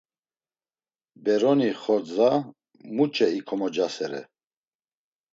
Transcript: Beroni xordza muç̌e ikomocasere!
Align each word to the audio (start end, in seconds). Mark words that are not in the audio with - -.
Beroni 1.23 1.71
xordza 1.81 2.29
muç̌e 2.95 3.27
ikomocasere! 3.39 4.21